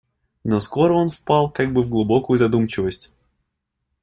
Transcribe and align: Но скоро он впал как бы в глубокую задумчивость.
Но 0.43 0.59
скоро 0.59 0.95
он 0.95 1.09
впал 1.09 1.51
как 1.51 1.71
бы 1.73 1.83
в 1.83 1.91
глубокую 1.91 2.39
задумчивость. 2.39 3.11